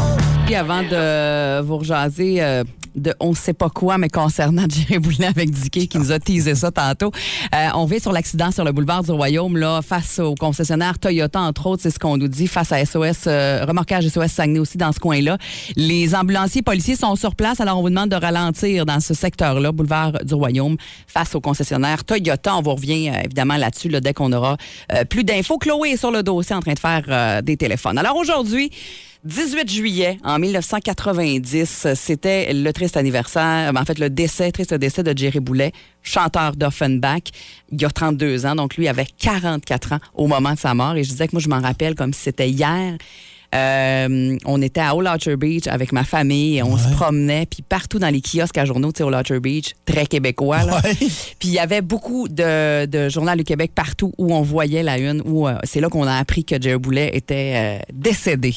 [0.45, 2.63] Puis avant de vous rejaser euh,
[2.95, 6.55] de on sait pas quoi, mais concernant Jerry Boulet avec Dicky qui nous a teasé
[6.55, 7.11] ça tantôt,
[7.53, 11.39] euh, on vient sur l'accident sur le boulevard du Royaume, là, face au concessionnaire Toyota,
[11.41, 14.77] entre autres, c'est ce qu'on nous dit, face à SOS, euh, remorquage SOS Saguenay aussi
[14.77, 15.37] dans ce coin-là.
[15.75, 19.71] Les ambulanciers policiers sont sur place, alors on vous demande de ralentir dans ce secteur-là,
[19.71, 20.77] boulevard du Royaume,
[21.07, 22.55] face au concessionnaire Toyota.
[22.55, 24.57] On vous revient euh, évidemment là-dessus là, dès qu'on aura
[24.93, 25.57] euh, plus d'infos.
[25.57, 27.97] Chloé est sur le dossier en train de faire des téléphones.
[27.97, 28.71] Alors aujourd'hui,
[29.25, 35.17] 18 juillet en 1990, c'était le triste anniversaire, en fait le décès, triste décès de
[35.17, 35.71] Jerry Boulet,
[36.03, 37.23] chanteur d'Offenbach.
[37.71, 40.95] Il y a 32 ans, donc lui avait 44 ans au moment de sa mort.
[40.95, 42.97] Et je disais que moi, je m'en rappelle comme si c'était hier.
[43.55, 47.63] Euh, on était à Old Archer Beach avec ma famille et on se promenait, puis
[47.63, 50.63] partout dans les kiosques à journaux, tu sais, Old Archer Beach, très québécois.
[50.65, 50.81] Là.
[50.83, 50.93] Ouais.
[51.39, 54.99] Puis il y avait beaucoup de, de journal du Québec partout où on voyait la
[54.99, 58.53] une, où euh, c'est là qu'on a appris que Jerry Boulet était euh, décédé.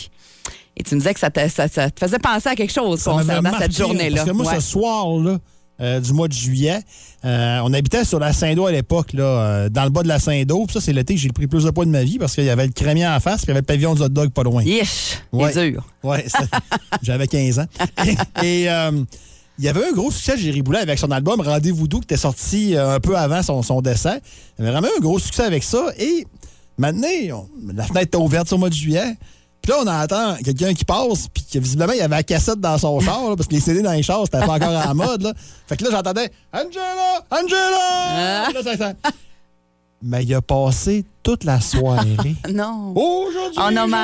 [0.79, 3.01] Et tu me disais que ça te, ça- ça te faisait penser à quelque chose
[3.01, 4.17] Ça concernant marqué, cette journée-là.
[4.19, 4.55] Parce que moi, Ouais.
[4.55, 5.39] ce soir-là,
[5.81, 6.81] euh, du mois de juillet,
[7.25, 10.19] euh, on habitait sur la Saint-Do à l'époque, là, euh, dans le bas de la
[10.19, 10.65] Saint-Do.
[10.67, 12.35] Puis ça, c'est l'été que j'ai pris le plus de poids de ma vie parce
[12.35, 14.09] qu'il y avait le crémier en face, puis il y avait le pavillon du hot
[14.09, 14.63] dog pas loin.
[14.63, 15.53] Yish, Ouais.
[15.71, 15.85] dur.
[16.05, 16.25] Ouais,
[17.03, 17.67] j'avais 15 ans.
[18.43, 18.69] Et, et,
[19.61, 22.05] il y avait un gros succès de Jerry Boulet avec son album Rendez-vous doux qui
[22.05, 24.21] était sorti un peu avant son, son décès.
[24.59, 25.87] Il y avait vraiment un gros succès avec ça.
[25.99, 26.25] Et
[26.77, 29.17] maintenant, on- la fenêtre était ouverte sur le mois de juillet.
[29.69, 32.59] Puis là, on entend quelqu'un qui passe, puis que visiblement, il y avait la cassette
[32.59, 34.87] dans son char, là, parce que les CD dans les chars, c'était pas encore à
[34.87, 35.21] la mode.
[35.21, 35.35] Là.
[35.67, 37.23] Fait que là, j'entendais Angela!
[37.31, 38.51] Angela!
[38.51, 38.93] Là, ça- ça-
[40.03, 42.17] Mais il a passé toute la soirée.
[42.51, 42.95] Non.
[42.97, 43.59] Aujourd'hui,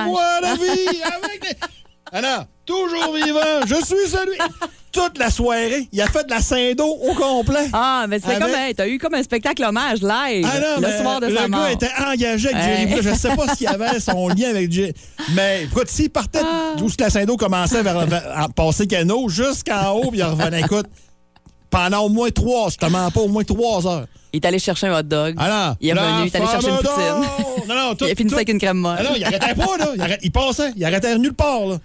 [0.05, 1.57] je vois la vie avec les...
[2.13, 4.39] Ah non, toujours vivant, je suis celui...
[4.93, 7.67] Toute la soirée, il a fait de la Saint-Do au complet.
[7.73, 10.77] Ah, mais c'est Avec- comme, hey, t'as eu comme un spectacle hommage live Ah non,
[10.77, 11.67] le mais soir de le sa gars mort.
[11.67, 12.87] était engagé avec Jerry Hey.
[12.87, 13.03] Boulet.
[13.03, 14.93] Je sais pas s'il y avait son lien avec Jerry.
[15.35, 16.75] Mais écoute, s'il partait Ah.
[16.77, 20.87] d'où la Saint-Do commençait vers, vers- en- passer canot jusqu'en haut, puis il revenait, écoute,
[21.71, 24.07] pendant au moins trois, je te mens pas, au moins trois heures.
[24.33, 25.35] Il est allé chercher un hot dog.
[25.39, 27.67] Ah non, il est revenu, il est allé chercher une poutine.
[27.69, 28.97] Non, non, tout, il a fini tout- avec une crème molle.
[29.01, 30.17] Ah non, il arrêtait pas, là.
[30.23, 30.71] Il passait.
[30.77, 31.79] Il arrêtait nulle part, là.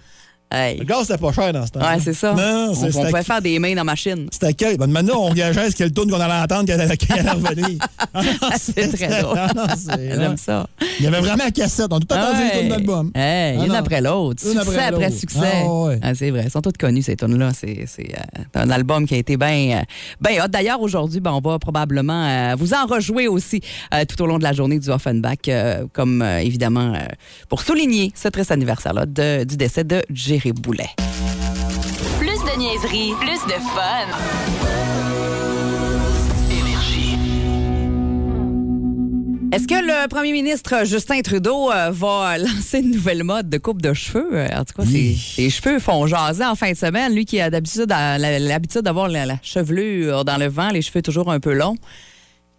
[0.52, 0.78] Hey.
[0.78, 2.34] Le gaz, c'était pas cher dans ce temps Ouais, c'est ça.
[2.34, 4.26] Non, on, on pouvait faire des mains dans la machine.
[4.32, 4.76] C'était quel?
[4.78, 7.78] Ben, maintenant, on gageait ce qu'elle tourne qu'on allait entendre qu'elle allait, qu'elle allait revenir?
[8.12, 8.22] Ah,
[8.58, 9.38] C'est très drôle.
[9.56, 10.66] Ah, J'aime ça.
[10.98, 11.86] Il y avait vraiment la cassette.
[11.92, 13.12] On a tout entendu les tunes d'album.
[13.14, 13.74] Hey, Ah une non.
[13.74, 14.42] après l'autre.
[14.42, 15.38] Succès après succès.
[15.64, 15.98] Ah ouais.
[16.02, 16.42] Ah, c'est vrai.
[16.44, 17.50] Elles sont toutes connues, ces tunes-là.
[17.54, 19.82] C'est c'est, euh, un album qui a été bien
[20.20, 20.48] ben hot.
[20.48, 23.60] D'ailleurs, aujourd'hui, ben, on va probablement euh, vous en rejouer aussi
[23.94, 26.98] euh, tout au long de la journée du Offenbach, euh, comme euh, évidemment euh,
[27.48, 30.88] pour souligner ce triste anniversaire-là de- du décès de Jerry Boulet.
[32.18, 34.08] Plus de niaiserie, plus de fun.
[36.50, 37.16] Énergie.
[39.52, 43.82] Est-ce que le premier ministre Justin Trudeau euh, va lancer une nouvelle mode de coupe
[43.82, 44.28] de cheveux?
[44.32, 45.32] Euh, En tout cas, ses, Oui.
[45.36, 47.14] ses cheveux font jaser en fin de semaine.
[47.14, 51.02] Lui qui a d'habitude euh, l'habitude d'avoir la, la chevelure dans le vent, les cheveux
[51.02, 51.76] toujours un peu longs.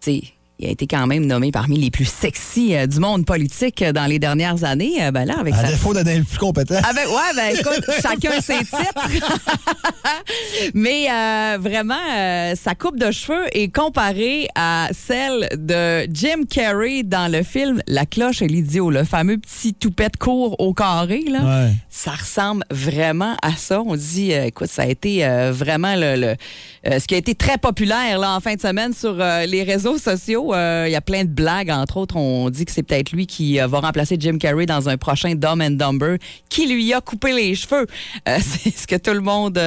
[0.00, 0.22] Tu sais,
[0.62, 3.92] il a été quand même nommé parmi les plus sexy euh, du monde politique euh,
[3.92, 4.94] dans les dernières années.
[5.02, 6.76] Euh, ben là, avec À sa défaut d'être le plus compétent.
[6.84, 9.08] ah ben, ouais, ben écoute, chacun ses titres.
[10.74, 17.02] Mais euh, vraiment, euh, sa coupe de cheveux est comparée à celle de Jim Carrey
[17.02, 21.24] dans le film La cloche et l'idiot, le fameux petit toupette court au carré.
[21.28, 21.40] Là.
[21.66, 21.72] Ouais.
[21.90, 23.82] Ça ressemble vraiment à ça.
[23.84, 26.16] On dit, euh, écoute, ça a été vraiment le,
[26.84, 29.98] le- ce qui a été très populaire là, en fin de semaine sur les réseaux
[29.98, 30.51] sociaux.
[30.52, 31.70] Euh, Il y a plein de blagues.
[31.70, 34.88] Entre autres, on dit que c'est peut-être lui qui euh, va remplacer Jim Carrey dans
[34.88, 36.16] un prochain Dumb and Dumber
[36.48, 37.86] qui lui a coupé les cheveux.
[38.28, 39.58] Euh, c'est ce que tout le monde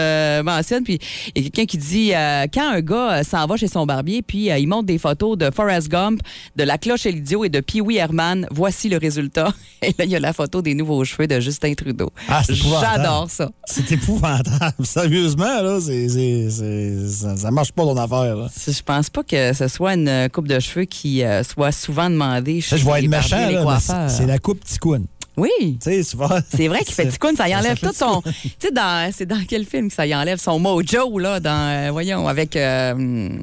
[0.43, 0.84] mentionne.
[0.84, 1.00] Puis
[1.36, 2.12] il y a quelqu'un qui dit
[2.54, 5.89] quand un gars s'en va chez son barbier, puis il montre des photos de Forrest
[5.89, 6.21] Gump,
[6.56, 9.54] de La Cloche et l'idiot et de Pee Wee Herman, voici le résultat.
[9.82, 12.12] Et là, il y a la photo des nouveaux cheveux de Justin Trudeau.
[12.28, 12.41] Ah.
[12.50, 13.52] J'adore ça.
[13.65, 14.74] C'est épouvantable.
[14.84, 18.36] Sérieusement, là, ça, ça marche pas ton affaire.
[18.36, 18.48] Là.
[18.67, 22.62] Je pense pas que ce soit une coupe de cheveux qui euh, soit souvent demandée
[22.62, 25.06] chez je vais être méchant, là, mais c'est, la coupe ticoune.
[25.38, 25.78] Oui.
[25.82, 28.21] C'est vrai qu'il fait ticoune, ça y enlève tout son.
[28.43, 31.51] Tu sais, dans- c'est dans quel film que ça y enlève son mojo, là, dans.
[31.88, 33.39] euh, voyons, avec euh, hum,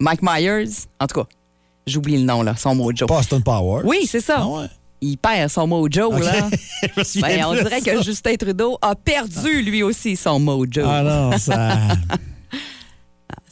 [0.00, 0.68] Mike Myers?
[1.00, 1.26] En tout cas,
[1.86, 3.06] j'oublie le nom, là, son mojo.
[3.06, 3.82] Boston Power.
[3.84, 4.38] Oui, c'est ça.
[4.40, 4.66] Ah ouais.
[5.02, 6.24] Il perd son mojo, Ok.
[6.24, 6.48] là.
[7.20, 7.92] Ben, on dirait ça.
[7.92, 10.82] que Justin Trudeau a perdu lui aussi son mojo.
[10.84, 11.76] Ah non, ça,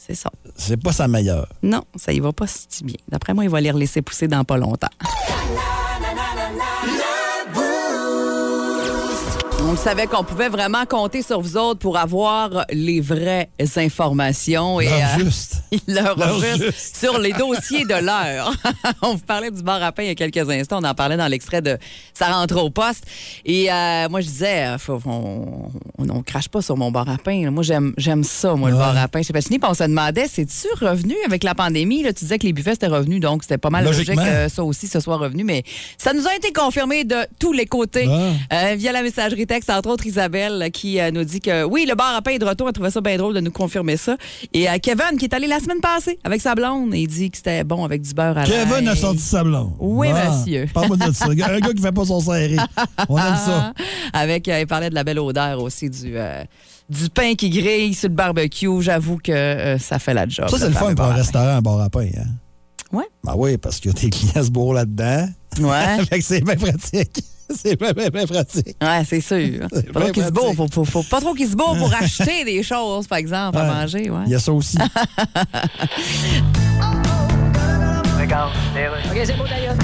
[0.05, 0.29] C'est ça.
[0.55, 1.47] c'est pas sa meilleure.
[1.63, 2.97] Non, ça y va pas si bien.
[3.07, 4.89] D'après moi, il va les laisser pousser dans pas longtemps.
[9.75, 14.79] On savait qu'on pouvait vraiment compter sur vous autres pour avoir les vraies informations.
[14.79, 15.63] Et, euh, juste.
[15.87, 16.95] L'heure juste juste.
[16.95, 18.53] sur les dossiers de l'heure.
[19.01, 20.79] on vous parlait du bar à pain il y a quelques instants.
[20.81, 21.77] On en parlait dans l'extrait de
[22.13, 23.03] Ça rentre au poste.
[23.43, 27.09] Et euh, moi, je disais, euh, faut- on, on, on crache pas sur mon bar
[27.09, 27.51] à pain.
[27.51, 29.19] Moi, j'aime ça, moi, le bar à pain.
[29.21, 29.59] Je sais pas fini.
[29.59, 32.01] Puis on se demandait, c'est-tu revenu avec la pandémie?
[32.01, 33.19] Là, tu disais que les buffets, c'était revenu.
[33.19, 35.43] Donc, c'était pas mal logique que ça aussi, ce soit revenu.
[35.43, 35.63] Mais
[35.97, 38.07] ça nous a été confirmé de tous les côtés.
[38.07, 41.95] Euh, via la messagerie texte, entre autres Isabelle, qui euh, nous dit que oui, le
[41.95, 42.67] bar à pain est de retour.
[42.67, 44.17] Elle trouvait ça bien drôle de nous confirmer ça.
[44.53, 47.37] Et euh, Kevin, qui est allé la semaine passée avec sa blonde, il dit que
[47.37, 49.73] c'était bon avec du beurre à Kevin a sorti sa blonde.
[49.79, 50.67] Oui, Ah, monsieur.
[50.73, 51.25] Parle-moi de ça.
[51.27, 52.57] Un gars qui fait pas son serré.
[53.09, 53.73] On aime ça.
[54.13, 56.43] Avec, euh, il parlait de la belle odeur aussi du, euh,
[56.89, 58.81] du pain qui grille sur le barbecue.
[58.81, 60.49] J'avoue que ça fait la job.
[60.49, 62.07] Ça, c'est le fun pour un restaurant, un bar à pain.
[62.17, 62.25] Hein?
[62.91, 63.05] Ouais.
[63.23, 65.27] Ben oui, parce que tes clients se bourrent là-dedans.
[65.59, 66.05] Ouais.
[66.09, 67.23] fait que c'est bien pratique.
[67.49, 68.75] C'est bien, bien, bien pratique.
[68.81, 69.67] Ouais, c'est sûr.
[69.93, 70.31] Pas trop qu'ils se
[70.71, 74.09] faut, faut pas trop qu'ils se pour acheter des choses, par exemple, à manger.
[74.09, 74.23] Ouais.
[74.25, 74.77] Il y a ça aussi.
[78.19, 78.51] Regarde.
[79.11, 79.75] OK, c'est beau d'ailleurs.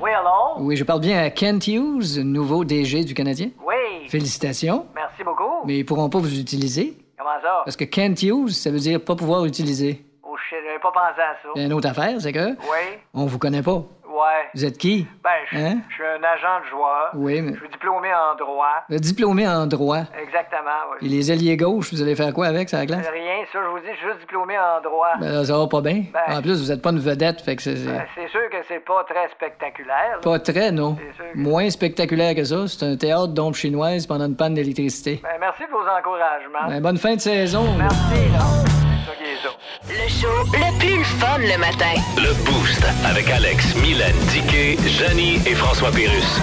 [0.00, 0.64] Oui, allô?
[0.64, 3.48] Oui, je parle bien à Kent Hughes, nouveau DG du Canadien.
[3.66, 4.08] Oui.
[4.08, 4.86] Félicitations.
[4.94, 5.66] Merci beaucoup.
[5.66, 6.96] Mais ils pourront pas vous utiliser.
[7.18, 7.62] Comment ça?
[7.64, 10.04] Parce que Kent Hughes, ça veut dire pas pouvoir utiliser.
[10.22, 11.48] Oh shit, j'avais pas pensé à ça.
[11.60, 12.98] Et une autre affaire, c'est que Oui.
[13.14, 13.82] on vous connaît pas.
[14.16, 14.48] Ouais.
[14.54, 15.06] Vous êtes qui?
[15.22, 15.78] Ben, je Hein?
[15.90, 17.10] je suis un agent de joueur.
[17.14, 18.84] Oui, mais Je suis diplômé en droit.
[18.88, 20.00] vous êtes diplômé en droit.
[20.22, 21.08] Exactement, Et oui.
[21.10, 23.06] les ailiers gauches, vous allez faire quoi avec, ça, la glace?
[23.12, 25.08] Rien, ça, je vous dis, je suis juste diplômé en droit.
[25.20, 26.04] Ben, là, ça va pas bien.
[26.14, 27.76] Ben- En plus, vous êtes pas une vedette, fait que c'est...
[27.76, 30.12] c'est Ben, c'est sûr que c'est pas très spectaculaire.
[30.14, 30.18] là.
[30.22, 30.96] Pas très, non.
[30.98, 32.66] C'est sûr que- Moins spectaculaire que ça.
[32.68, 35.20] C'est un théâtre d'ombre chinoise pendant une panne d'électricité.
[35.22, 36.68] Ben, merci de vos encouragements.
[36.68, 37.64] Ben, bonne fin de saison.
[37.78, 38.85] Merci, là.
[39.88, 41.94] Le show le plus fun le matin.
[42.16, 46.40] Le Boost avec Alex, Mylène, Diquet, Janie et François Pérus.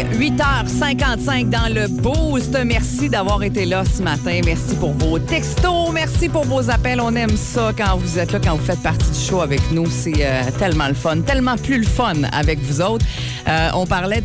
[0.00, 2.56] Il est 8h55 dans le Boost.
[2.64, 4.40] Merci d'avoir été là ce matin.
[4.46, 5.90] Merci pour vos textos.
[5.92, 7.00] Merci pour vos appels.
[7.00, 9.86] On aime ça quand vous êtes là, quand vous faites partie du show avec nous.
[9.90, 13.04] C'est euh, tellement le fun, tellement plus le fun avec vous autres.
[13.48, 14.22] Euh, on parlait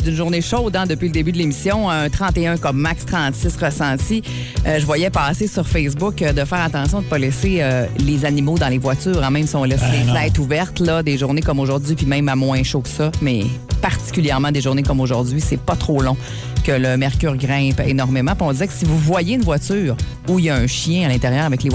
[0.00, 1.90] d'une journée chaude hein, depuis le début de l'émission.
[1.90, 4.22] Un 31 comme max 36 ressenti.
[4.66, 7.62] Euh, je voyais passer sur Facebook de faire attention de ne pas laisser
[7.98, 11.02] les animaux dans les voitures, hein, même si on laisse Ben les fenêtres ouvertes, là,
[11.02, 13.42] des journées comme aujourd'hui, puis même à moins chaud que ça, mais
[13.80, 16.16] particulièrement des journées comme aujourd'hui, c'est pas trop long
[16.64, 18.34] que le mercure grimpe énormément.
[18.34, 19.96] Puis on disait que si vous voyez une voiture
[20.28, 21.70] où il y a un chien à l'intérieur avec les,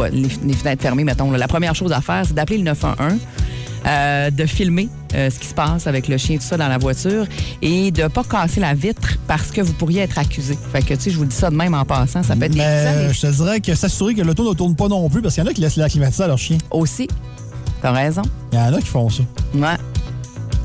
[0.54, 3.20] fenêtres fermées, mettons, là, la première chose à faire, c'est d'appeler le 911.
[3.86, 6.78] euh, de filmer euh, ce qui se passe avec le chien tout ça dans la
[6.78, 7.26] voiture
[7.62, 10.58] et de pas casser la vitre parce que vous pourriez être accusé.
[10.72, 12.44] Fait que tu sais, je vous le dis ça de même en passant, ça peut
[12.44, 15.10] être des Mais euh, je te dirais que s'assurer que l'auto ne tourne pas non
[15.10, 16.58] plus, parce qu'il y en a qui laissent la climatisée à leur chien.
[16.72, 17.08] aussi.
[17.82, 18.22] T'as raison.
[18.54, 19.24] Il y en a qui font ça.
[19.54, 19.76] Ouais.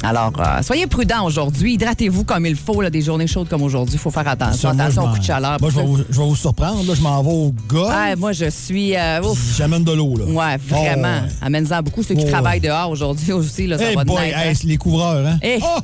[0.02, 1.74] Alors, euh, soyez prudents aujourd'hui.
[1.74, 2.80] Hydratez-vous comme il faut.
[2.80, 4.72] Là, des journées chaudes comme aujourd'hui, il faut faire attention.
[4.72, 5.56] Moi, attention au coup de chaleur.
[5.60, 6.86] Moi, je vais vous, je vais vous surprendre.
[6.86, 8.14] Là, je m'en vais au gars.
[8.16, 8.96] Moi, je suis.
[8.96, 9.56] euh, ouf.
[9.56, 10.24] J'amène de l'eau, là.
[10.24, 11.18] Ouais, vraiment.
[11.22, 11.32] Oh, ouais.
[11.42, 12.02] Amène-en beaucoup.
[12.02, 14.52] Ceux qui Oh, travaillent dehors aujourd'hui aussi, là, ça Hey va de boy, hein.
[14.54, 15.38] c'est les couvreurs, hein?
[15.42, 15.60] Hey.
[15.62, 15.78] Oh!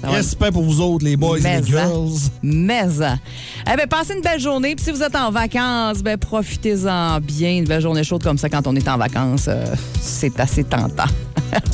[0.00, 1.84] Ça va- Respect pour vous autres, les boys et Mais, les hein.
[1.84, 2.08] girls.
[2.42, 3.18] Mais, hein.
[3.70, 4.74] eh ben, passez une belle journée.
[4.74, 7.50] Puis si vous êtes en vacances, ben, profitez-en bien.
[7.58, 9.62] Une belle journée chaude comme ça quand on est en vacances, euh,
[10.00, 11.04] c'est assez tentant.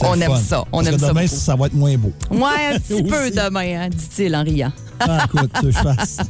[0.03, 0.37] On aime fun.
[0.37, 0.65] ça.
[0.73, 1.09] On Parce aime que ça.
[1.09, 1.35] demain, beaucoup.
[1.37, 2.13] ça va être moins beau.
[2.31, 4.73] Ouais, un petit peu demain, hein, dit-il en riant.
[5.01, 6.19] Ah, écoute, je fasse.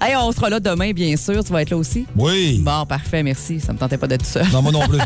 [0.00, 1.42] Hey, on sera là demain, bien sûr.
[1.44, 2.04] Tu vas être là aussi?
[2.16, 2.60] Oui.
[2.62, 3.60] Bon, parfait, merci.
[3.60, 4.44] Ça me tentait pas d'être seul.
[4.52, 4.98] Non, moi non plus.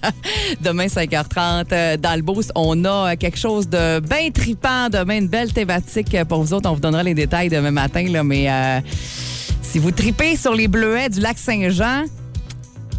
[0.62, 4.88] Demain, 5h30, euh, dans le boost, on a euh, quelque chose de bien tripant.
[4.90, 6.70] Demain, une belle thématique euh, pour vous autres.
[6.70, 8.06] On vous donnera les détails demain matin.
[8.08, 8.80] Là, mais euh,
[9.60, 12.04] si vous tripez sur les bleuets du lac Saint-Jean,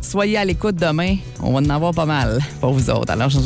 [0.02, 1.16] soyez à l'écoute demain.
[1.42, 3.12] On va en avoir pas mal pour vous autres.
[3.12, 3.40] Alors, j'en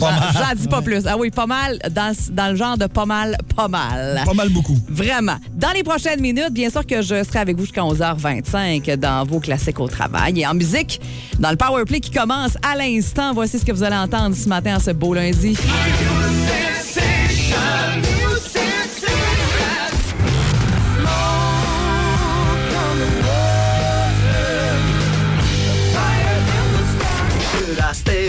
[0.56, 1.06] dis pas plus.
[1.08, 4.22] Ah oui, pas mal, dans, dans le genre de pas mal, pas mal.
[4.26, 4.78] Pas mal beaucoup.
[4.90, 5.38] Vraiment.
[5.54, 9.40] Dans les prochaines minutes, bien sûr que je serai avec vous jusqu'à 11h25 dans vos
[9.40, 10.40] classiques au travail.
[10.40, 11.02] Et en musique,
[11.40, 14.48] dans le Power Play qui commence à l'instant, voici ce que vous allez entendre ce
[14.48, 15.58] matin en ce beau lundi.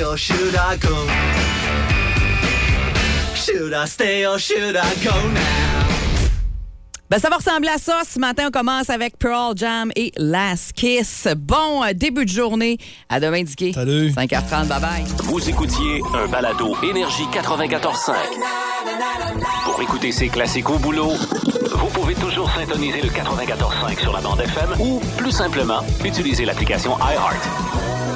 [0.05, 0.95] Or should I go?
[3.35, 5.75] Should I stay or should I go now?
[7.11, 8.01] Ben, ça va ressembler à ça.
[8.11, 11.29] Ce matin, on commence avec Pearl Jam et Last Kiss.
[11.37, 12.79] Bon euh, début de journée.
[13.09, 13.73] À demain, Dicky.
[13.73, 14.09] Salut.
[14.09, 14.69] 5h30.
[14.69, 15.05] Bye-bye.
[15.25, 18.15] Vous écoutiez un balado Énergie 94.5.
[19.65, 21.13] Pour écouter ces classiques au boulot,
[21.75, 26.97] vous pouvez toujours syntoniser le 94.5 sur la bande FM ou, plus simplement, utiliser l'application
[26.99, 28.14] iHeart.